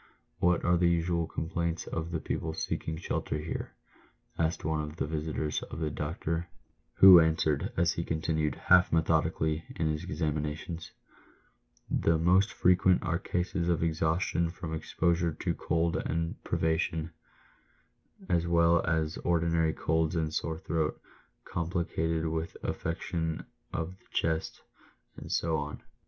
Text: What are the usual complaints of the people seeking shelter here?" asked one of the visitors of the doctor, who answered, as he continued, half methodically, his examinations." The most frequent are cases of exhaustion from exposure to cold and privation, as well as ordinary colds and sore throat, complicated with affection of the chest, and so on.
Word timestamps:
What 0.39 0.65
are 0.65 0.77
the 0.77 0.89
usual 0.89 1.27
complaints 1.27 1.85
of 1.85 2.09
the 2.09 2.19
people 2.19 2.53
seeking 2.55 2.97
shelter 2.97 3.37
here?" 3.37 3.75
asked 4.45 4.65
one 4.65 4.81
of 4.81 4.95
the 4.95 5.05
visitors 5.05 5.61
of 5.61 5.77
the 5.77 5.91
doctor, 5.91 6.47
who 6.95 7.19
answered, 7.19 7.71
as 7.77 7.93
he 7.93 8.03
continued, 8.03 8.55
half 8.55 8.91
methodically, 8.91 9.63
his 9.75 10.03
examinations." 10.03 10.89
The 12.03 12.17
most 12.17 12.51
frequent 12.51 13.03
are 13.03 13.19
cases 13.19 13.69
of 13.69 13.83
exhaustion 13.83 14.49
from 14.49 14.73
exposure 14.73 15.33
to 15.33 15.53
cold 15.53 15.95
and 15.97 16.43
privation, 16.43 17.11
as 18.27 18.47
well 18.47 18.83
as 18.83 19.17
ordinary 19.17 19.71
colds 19.71 20.15
and 20.15 20.33
sore 20.33 20.57
throat, 20.57 20.99
complicated 21.45 22.25
with 22.25 22.57
affection 22.63 23.45
of 23.71 23.99
the 23.99 24.05
chest, 24.11 24.63
and 25.17 25.31
so 25.31 25.57
on. 25.57 25.83